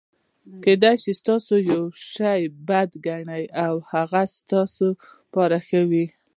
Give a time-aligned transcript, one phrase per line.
[0.63, 4.95] کېدای سي تاسي یوشي بد ګڼى او هغه ستاسي له
[5.33, 6.05] پاره ښه يي.